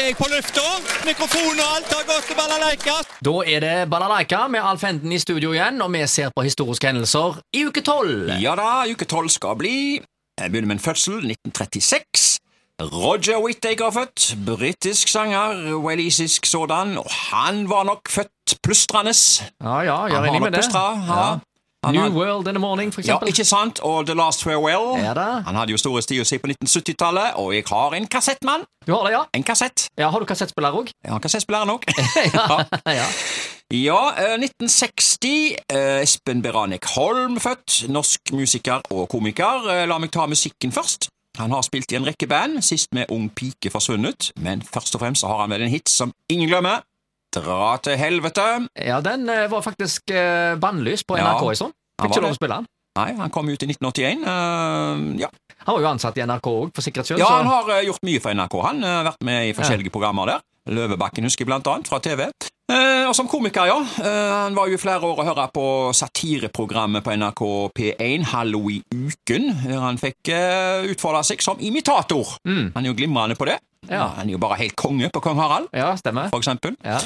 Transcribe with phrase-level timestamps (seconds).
[0.00, 0.64] er jeg på lufta.
[1.06, 2.96] Mikrofon og alt har gått til balalaika.
[3.24, 6.86] Da er det Balalaika med Alf Henden i studio igjen, og vi ser på historiske
[6.90, 8.30] hendelser i uke tolv.
[8.42, 9.76] Ja da, uke tolv skal bli
[10.36, 12.40] Jeg begynner med en fødsel, 1936.
[12.82, 14.34] Roger Whittaker født.
[14.46, 16.98] Britisk sanger, walisisk sådan.
[16.98, 19.14] Og han var nok født plustrende.
[19.64, 20.60] Ja, ja, jeg er enig med det.
[20.60, 20.82] plystra.
[21.08, 21.28] Ja.
[21.86, 23.80] New har- World in the Morning, for Ja, ikke sant?
[23.80, 24.98] Og The Last Farewell.
[25.04, 25.44] Ja det?
[25.46, 28.64] Han hadde jo store sti å si på 1970-tallet, og jeg har en kassettmann.
[28.86, 29.22] Du har det, ja?
[29.34, 29.88] En kassett.
[29.98, 30.90] ja har du kassettspiller òg?
[31.04, 31.84] Jeg har kassettspiller nok.
[32.34, 32.64] ja.
[32.90, 33.06] ja.
[33.74, 35.56] Ja, eh, 1960.
[35.74, 37.88] eh, Espen Beranek Holm født.
[37.88, 39.66] Norsk musiker og komiker.
[39.70, 41.08] Eh, La meg ta musikken først.
[41.38, 45.02] Han har spilt i en rekke band, sist med Ung pike forsvunnet, men først og
[45.02, 46.80] fremst har han vel en hit som ingen glemmer.
[47.36, 48.46] Dra til helvete.
[48.80, 51.74] Ja, den eh, var faktisk uh, bannlyst på Ja, NRK i sånn.
[52.00, 52.36] han Fikk var ikke lov det.
[52.36, 52.70] å spille den.
[52.96, 54.22] Nei, han kom ut i 1981.
[54.24, 55.28] eh, ja.
[55.66, 57.20] Han var jo ansatt i NRK òg, for sikkerhets skyld.
[57.20, 58.54] ja, han har eh, gjort mye for NRK.
[58.70, 60.44] Han har vært med i forskjellige programmer der.
[60.66, 62.24] Løvebakken husker jeg blant annet, fra TV.
[62.72, 63.76] Eh, og som komiker, ja.
[64.00, 67.42] Eh, han var jo i flere år å høre på satireprogrammet på NRK
[67.76, 72.32] P1, Hallo i uken, der han fikk uh, utfolde seg som imitator.
[72.48, 72.72] Mm.
[72.74, 73.60] Han er jo glimrende på det.
[73.90, 74.08] Ja.
[74.16, 76.32] Han er jo bare helt konge på Kong Harald, Ja, stemmer.
[76.32, 76.74] for eksempel.
[76.82, 76.98] Ja.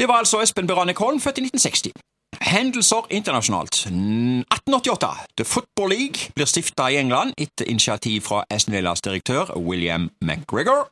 [0.00, 1.92] Det var altså Espen Beranek Holm, født i 1960.
[2.40, 3.86] Hendelser internasjonalt.
[3.90, 5.08] Mm, 1888.
[5.36, 10.88] The Football League blir stifta i England etter initiativ fra Aston Villas direktør William McGregor.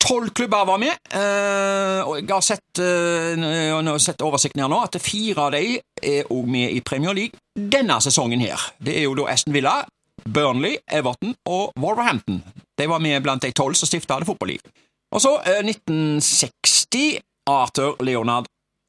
[0.00, 4.96] Tolv klubber var med, eh, og jeg har sett, uh, sett oversikten her nå, at
[5.02, 8.72] fire av dem er også med i Premier League denne sesongen her.
[8.80, 9.82] Det er jo da Aston Villa,
[10.24, 12.44] Burnley, Everton og Wolverhampton.
[12.78, 14.72] De var med blant de tolv som stifta The Football League.
[15.12, 17.27] Og så eh, 1960.
[17.48, 18.46] Arthur Leonard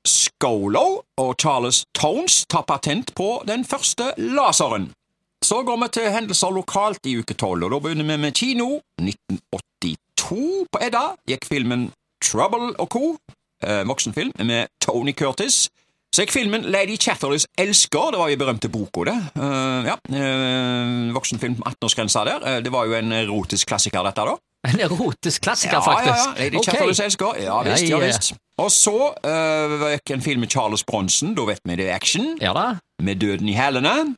[0.08, 4.92] Scolo og Charles Tones tar patent på den første laseren.
[5.44, 8.82] Så går vi til hendelser lokalt i uke tolv, og da begynner vi med kino.
[9.00, 11.90] 1982 på Edda gikk filmen
[12.24, 13.16] Trouble og Co.,
[13.64, 15.70] eh, voksenfilm med Tony Curtis.
[16.12, 19.18] Så gikk filmen Lady Chatterleys elsker, det var jo berømte boka, det.
[19.38, 22.46] Uh, ja, uh, Voksenfilm med 18-årsgrensa der.
[22.46, 24.36] Uh, det var jo en erotisk klassiker, dette, da.
[24.68, 26.26] En erotisk klassiker, Ja, faktisk.
[26.28, 26.44] ja, ja.
[26.44, 26.64] Lady Ok.
[26.66, 27.36] Chatterleys elsker.
[27.40, 28.34] Ja visst, Ja, ja visst.
[28.60, 32.52] Og så uh, en film med Charles Bronson, da vet vi det er action, Ja
[32.54, 32.74] da.
[33.02, 34.16] med Døden i hælene.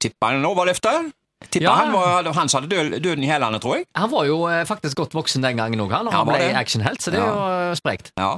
[0.00, 1.12] Tipper han overlevde.
[1.50, 1.74] Tipper Ja.
[1.74, 3.84] han var han som hadde død, Døden i hælene, tror jeg.
[3.96, 6.06] Han var jo eh, faktisk godt voksen den gangen òg, han.
[6.06, 8.12] Og han ble actionhelt, så det er jo eh, sprekt.
[8.18, 8.30] Ja.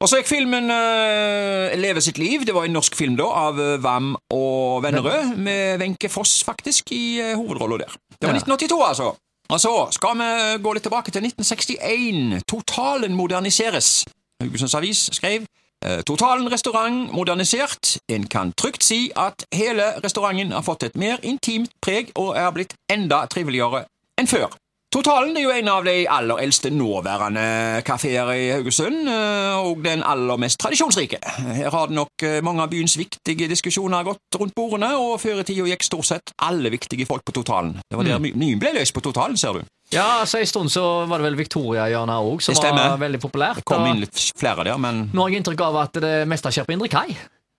[0.00, 2.44] Og så gikk filmen uh, Leve sitt liv.
[2.46, 7.20] Det var en norsk film da, av Wam og Vennerød, med Wenche Foss faktisk i
[7.22, 7.96] uh, hovedrollen der.
[8.20, 8.42] Det var Ja.
[8.42, 9.14] 1982, altså.
[9.48, 12.42] Og så skal vi gå litt tilbake til 1961.
[12.48, 14.04] Totalen moderniseres.
[14.42, 15.46] Haugesunds Avis skrev
[15.84, 17.96] eh, Totalen restaurant modernisert.
[18.08, 22.52] En kan trygt si at hele restauranten har fått et mer intimt preg og er
[22.52, 23.86] blitt enda triveligere
[24.20, 24.52] enn før.
[24.88, 27.42] Totalen er jo en av de aller eldste nåværende
[27.84, 31.18] kafeer i Haugesund, eh, og den aller mest tradisjonsrike.
[31.58, 35.42] Her har det nok eh, mange av byens viktige diskusjoner gått rundt bordene, og før
[35.42, 37.76] i tida gikk stort sett alle viktige folk på Totalen.
[37.84, 39.66] Det var der my- mye ble løst på Totalen, ser du.
[39.92, 43.60] Ja, så En stund så var det vel Victoria-hjørnet òg, som var veldig populært.
[43.60, 46.48] Det kom inn litt flere der, men Nå har jeg inntrykk av at det meste
[46.48, 47.12] skjer på Indre Kai.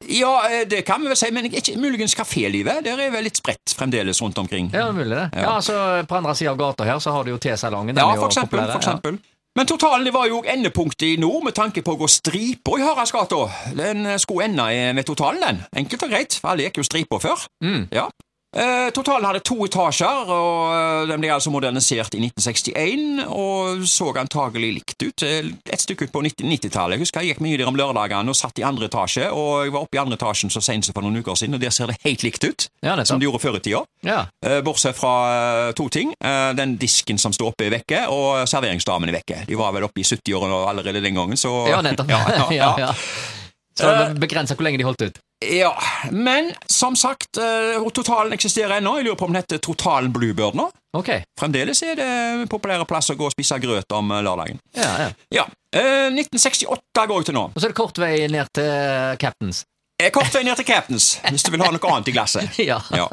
[0.07, 2.83] Ja, eh, det kan vi vel si, men ikke, muligens kafélivet.
[2.85, 4.69] Der er vel litt spredt fremdeles rundt omkring.
[4.73, 5.29] Ja, mulig det.
[5.35, 5.55] Ja, Ja.
[5.57, 7.95] altså På andre sida av gata her så har du jo T-salongen.
[7.97, 8.59] Ja, for eksempel.
[8.71, 9.19] For eksempel.
[9.55, 12.81] Men totalen det var jo endepunktet i nord med tanke på å gå striper i
[12.85, 13.49] Haraldsgata.
[13.75, 15.65] Den skulle ende med totalen, den.
[15.75, 17.47] Enkelt og greit, for alle gikk jo striper før.
[17.63, 17.87] Mm.
[17.91, 18.07] Ja.
[18.57, 24.07] Eh, totalen hadde to etasjer, og eh, den ble altså modernisert i 1961, og så
[24.17, 26.97] antagelig likt ut eh, et stykke ut på 90-tallet.
[26.97, 29.75] Jeg husker jeg gikk mye der om lørdagene og satt i andre etasje, og jeg
[29.75, 31.93] var oppe i andre etasjen så sent som for noen uker siden, og der ser
[31.93, 33.83] det helt likt ut, Ja, som det gjorde før i tida.
[34.07, 34.19] Ja.
[34.41, 36.15] Eh, Bortsett fra eh, to ting.
[36.17, 39.43] Eh, Den disken som sto oppe er vekke, og serveringsdamen er vekke.
[39.45, 42.09] De var vel oppe i 70-årene allerede den gangen, så ja, nettopp.
[42.17, 42.75] Ja, ja, ja.
[42.87, 42.93] ja.
[43.77, 45.19] Så det begrensa hvor lenge de holdt ut.
[45.45, 45.71] Ja,
[46.11, 48.97] men som sagt, eh, Totalen eksisterer ennå.
[48.97, 50.65] Jeg lurer på om den heter Totalen Bluebird nå.
[50.97, 51.21] Okay.
[51.39, 54.59] Fremdeles er det populære plass å gå og spise grøt om eh, lørdagen.
[54.75, 55.09] Ja, ja.
[55.31, 57.45] Ja, eh, 1968 går jeg til nå.
[57.53, 59.63] Og så er det kort vei ned til Captains.
[59.99, 62.59] Eh, Kort vei ned til Captains, hvis du vil ha noe annet i glasset.
[62.69, 62.79] Ja.
[62.95, 63.07] Ja.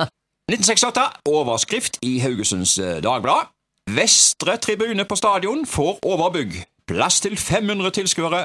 [0.47, 3.51] 1968, overskrift i Haugesunds eh, Dagblad.
[3.91, 6.59] Vestre tribune på stadion får overbygg.
[6.87, 8.45] Plass til 500 tilskuere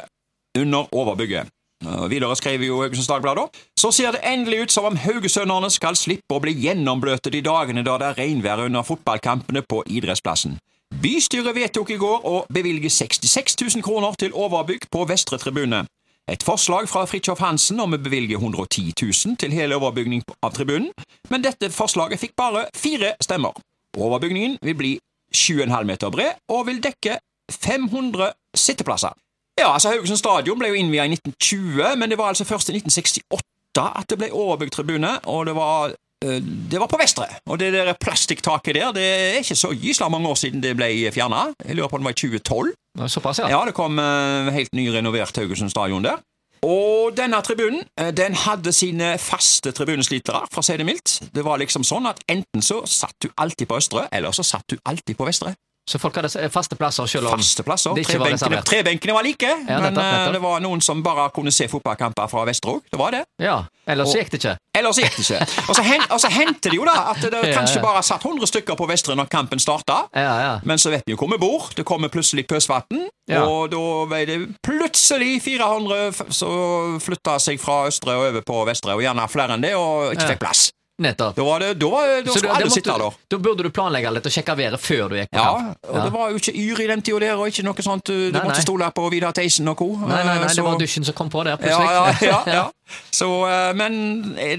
[0.57, 1.49] under overbygget.
[1.81, 3.45] Videre skrev jo Haugesunds Dagblad da.
[3.79, 7.83] Så ser det endelig ut som om haugesønderne skal slippe å bli gjennombløte de dagene
[7.85, 10.59] da det er regnvær under fotballkampene på idrettsplassen.
[11.01, 15.85] Bystyret vedtok i går å bevilge 66 000 kroner til overbygg på vestre tribune.
[16.29, 20.91] Et forslag fra Fridtjof Hansen om å bevilge 110 000 til hele overbygning av tribunen,
[21.31, 23.57] men dette forslaget fikk bare fire stemmer.
[23.97, 24.93] Overbygningen vil bli
[25.33, 27.17] 7,5 meter bred og vil dekke
[27.51, 29.15] 500 sitteplasser.
[29.61, 32.79] Ja, altså Haugesund stadion ble jo innvia i 1920, men det var altså først i
[32.79, 35.93] 1968 at det ble overbygd tribune, og det var
[36.25, 40.09] eh, det var på Vestre, og det der plastiktaket der, det er ikke så gysla
[40.09, 41.51] mange år siden det ble fjerna.
[41.61, 42.73] Jeg lurer på om det var i 2012.
[43.07, 43.51] Såpass, ja.
[43.53, 46.19] Ja, det kom eh, helt nyrenovert Haugesund stadion der.
[46.65, 51.19] Og denne tribunen eh, den hadde sine faste tribuneslitere, for å si det mildt.
[51.33, 54.65] Det var liksom sånn at enten så satt du alltid på Østre, eller så satt
[54.73, 55.53] du alltid på Vestre.
[55.91, 57.91] Så folk hadde faste plasser selv om Faste plasser.
[57.97, 58.65] det ikke var Trebenkene, reservert.
[58.69, 60.33] trebenkene var like, Ja, men nettopp, eh, nettopp.
[60.37, 62.81] det var noen som bare kunne se fotballkamper fra Vesterålen.
[62.91, 63.23] Det var det.
[63.43, 63.57] Ja,
[63.87, 64.55] ellers Og- gikk det ikke.
[64.77, 65.67] Ellers gikk det ikke.
[65.69, 67.81] Og så, hen, og så hendte det jo da at det kanskje ja.
[67.83, 70.07] bare satt 100 stykker på Vestre når kampen starta.
[70.15, 70.59] Ja, ja.
[70.63, 71.67] Men så vet vi jo hvor vi bor.
[71.75, 72.87] Det kommer plutselig pøsvann,
[73.35, 78.95] og da var det plutselig 400 som flytta seg fra Østre og over på Vestre,
[78.95, 80.69] og gjerne flere enn det, og ikke fikk plass.
[81.01, 81.35] Nettopp.
[81.35, 83.09] Da, var det, da, var, da skulle alle sitte der, da.
[83.33, 85.87] Da burde du planlegge litt og sjekke været før du gikk på Ja, kamp.
[85.89, 88.05] og det var jo ikke Yr i den tida der, og ikke noe sånt.
[88.05, 89.89] Du, du Nei, måtte stole på Vidar Theisen og co.
[90.05, 90.61] Nei, nei, nei, så...
[90.61, 91.89] det var dusjen som kom på der plutselig.
[92.29, 92.67] ja, ja, ja.
[93.15, 93.93] Så, eh, men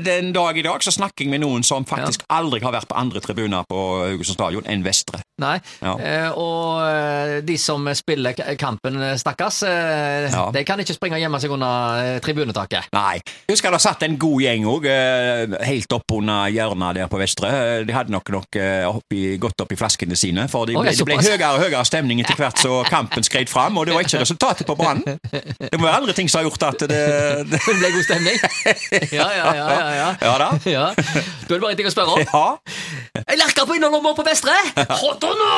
[0.07, 2.97] den dag i dag så snakker jeg med noen som faktisk aldri har vært på
[2.97, 5.21] andre tribuner på Haugesund stadion enn Vestre.
[5.43, 5.93] Nei, Ja.
[6.01, 10.47] eh, og eh, de som spiller kampen, eh, stakkars, eh, Ja.
[10.55, 12.89] de kan ikke springe og gjemme seg under eh, tribunetaket.
[12.97, 13.21] Nei.
[13.49, 14.89] Jeg husker det satt en god gjeng òg,
[15.67, 17.51] helt opp under hjørnet der på Vestre.
[17.87, 21.07] De hadde nok, nok eh, oppi, gått opp i flaskene sine, for det ble, det
[21.07, 24.23] ble høyere og høyere stemning etter hvert så kampen skred fram, og det var ikke
[24.23, 25.03] resultatet på Brann.
[25.05, 27.03] Det må være andre ting som har gjort at det,
[27.51, 28.37] det Det ble god stemning.
[29.13, 29.67] Ja, ja, ja.
[29.69, 30.09] ja, ja.
[30.27, 30.49] Ja da.
[30.69, 30.85] Ja.
[30.95, 32.23] Da er det bare en ting å spørre om.
[32.23, 33.23] Ja.
[33.23, 34.55] Jeg lerka på innerlomma på Vestre!
[35.03, 35.51] Hot or no?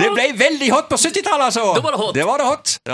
[0.00, 1.64] Det ble veldig hot på 70-tallet, altså!
[1.76, 2.14] Da var det hot.
[2.16, 2.74] Det var det hot.
[2.84, 2.92] Ja.